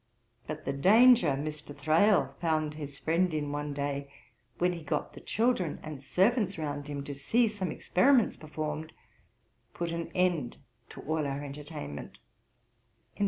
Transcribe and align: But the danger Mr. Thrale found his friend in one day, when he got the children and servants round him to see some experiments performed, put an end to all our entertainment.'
But 0.47 0.65
the 0.65 0.73
danger 0.73 1.33
Mr. 1.33 1.77
Thrale 1.77 2.33
found 2.41 2.73
his 2.73 2.97
friend 2.97 3.31
in 3.35 3.51
one 3.51 3.71
day, 3.71 4.11
when 4.57 4.73
he 4.73 4.81
got 4.81 5.13
the 5.13 5.19
children 5.21 5.79
and 5.83 6.03
servants 6.03 6.57
round 6.57 6.87
him 6.87 7.03
to 7.03 7.13
see 7.13 7.47
some 7.47 7.69
experiments 7.71 8.35
performed, 8.35 8.93
put 9.75 9.91
an 9.91 10.11
end 10.15 10.57
to 10.89 11.01
all 11.01 11.27
our 11.27 11.43
entertainment.' 11.43 12.17